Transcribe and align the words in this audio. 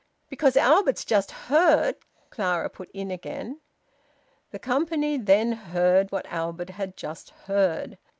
"Because 0.31 0.57
Albert 0.57 1.03
just 1.05 1.29
heard" 1.29 1.95
Clara 2.31 2.71
put 2.71 2.89
in 2.91 3.11
again. 3.11 3.59
The 4.49 4.57
company 4.57 5.15
then 5.19 5.51
heard 5.51 6.11
what 6.11 6.25
Albert 6.25 6.71
had 6.71 6.97
just 6.97 7.29
heard. 7.45 7.99